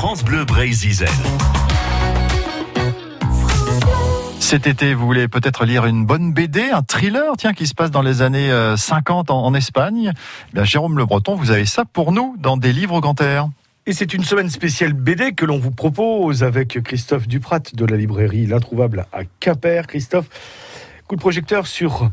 [0.00, 1.04] France Bleu Brésil.
[4.38, 7.90] Cet été, vous voulez peut-être lire une bonne BD, un thriller, tiens, qui se passe
[7.90, 10.12] dans les années 50 en, Espagne.
[10.14, 13.20] Eh bien, Jérôme Le Breton, vous avez ça pour nous dans des livres au grand
[13.20, 13.50] air.
[13.84, 17.98] Et c'est une semaine spéciale BD que l'on vous propose avec Christophe Duprat de la
[17.98, 19.86] librairie L'Introuvable à Quimper.
[19.86, 20.30] Christophe,
[21.08, 22.08] coup de projecteur sur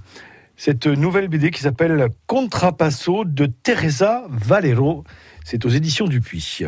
[0.57, 5.05] cette nouvelle BD qui s'appelle Contrapasso de Teresa Valero.
[5.45, 6.65] C'est aux éditions Dupuis.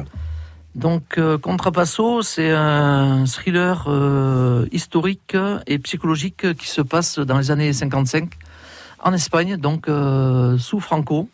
[0.75, 7.49] Donc euh, Contrapasso, c'est un thriller euh, historique et psychologique qui se passe dans les
[7.51, 8.29] années 55
[8.99, 11.29] en Espagne, donc euh, sous Franco.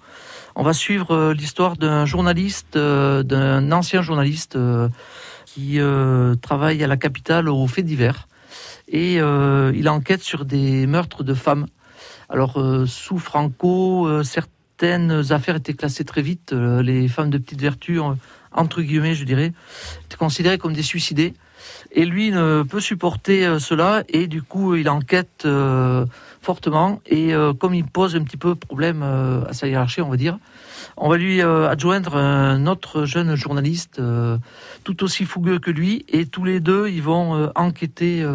[0.56, 4.58] On va suivre l'histoire d'un journaliste, d'un ancien journaliste
[5.46, 5.80] qui
[6.42, 8.30] travaille à la capitale aux faits divers.
[8.88, 11.66] Et il enquête sur des meurtres de femmes.
[12.30, 12.58] Alors
[12.88, 14.24] sous Franco,
[14.78, 16.52] certaines affaires étaient classées très vite.
[16.52, 18.00] les femmes de petite vertu
[18.56, 19.54] entre guillemets, je dirais,
[20.18, 21.34] considérés comme des suicidés.
[21.92, 26.06] Et lui ne peut supporter euh, cela et du coup il enquête euh,
[26.42, 30.18] fortement et euh, comme il pose un petit peu problème à sa hiérarchie, on va
[30.18, 30.38] dire,
[30.96, 34.00] on va lui adjoindre un autre jeune journaliste
[34.84, 38.26] tout aussi fougueux que lui et tous les deux ils vont enquêter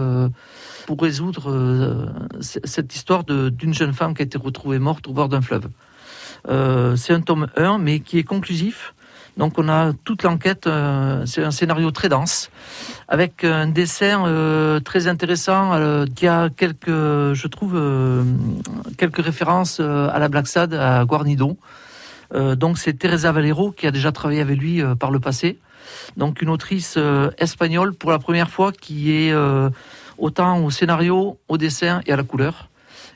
[0.86, 5.40] pour résoudre cette histoire d'une jeune femme qui a été retrouvée morte au bord d'un
[5.40, 5.68] fleuve.
[6.46, 8.94] C'est un tome 1 mais qui est conclusif
[9.36, 12.50] donc on a toute l'enquête, euh, c'est un scénario très dense,
[13.08, 17.80] avec un dessin euh, très intéressant euh, qui a quelques, je trouve,
[18.98, 21.56] quelques références à la Black Sad, à Guarnido.
[22.34, 25.58] donc c'est Teresa Valero qui a déjà travaillé avec lui par le passé.
[26.16, 26.98] Donc une autrice
[27.38, 29.34] espagnole pour la première fois qui est
[30.18, 32.69] autant au scénario, au dessin et à la couleur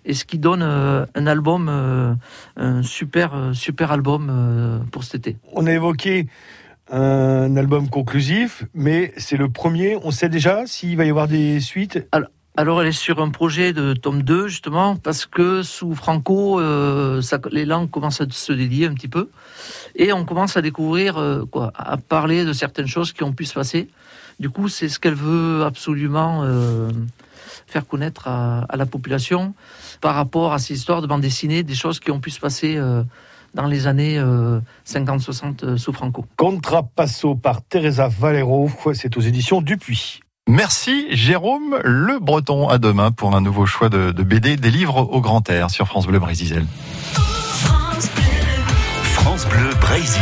[0.05, 2.15] et ce qui donne euh, un album, euh,
[2.57, 5.37] un super, euh, super album pour cet été.
[5.53, 6.27] On a évoqué
[6.91, 9.97] un album conclusif, mais c'est le premier.
[10.03, 12.07] On sait déjà s'il va y avoir des suites
[12.57, 16.61] alors, elle est sur un projet de tome 2, justement, parce que sous Franco,
[17.51, 19.29] les langues commencent à se délier un petit peu.
[19.97, 21.21] Et on commence à découvrir,
[21.51, 23.89] quoi, à parler de certaines choses qui ont pu se passer.
[24.39, 26.45] Du coup, c'est ce qu'elle veut absolument
[27.67, 29.55] faire connaître à, la population
[30.01, 32.77] par rapport à ces histoires de bande dessinée, des choses qui ont pu se passer
[32.77, 33.03] euh,
[33.55, 34.19] dans les années
[34.87, 36.27] 50-60 euh, euh, sous Franco.
[36.37, 40.21] Contrapasso par Teresa Valero, c'est aux éditions Dupuis.
[40.47, 42.69] Merci Jérôme Le Breton.
[42.69, 46.07] À demain pour un nouveau choix de, BD, des livres au grand air sur France
[46.07, 46.67] Bleu Brésil.
[47.15, 50.21] France Bleu, France Bleu Brésil.